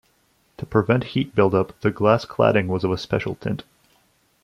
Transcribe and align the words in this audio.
To 0.57 0.65
prevent 0.65 1.03
heat 1.13 1.35
build-up 1.35 1.79
the 1.81 1.91
glass 1.91 2.25
cladding 2.25 2.65
was 2.65 2.83
of 2.83 2.89
a 2.89 2.97
special 2.97 3.35
tint. 3.35 3.63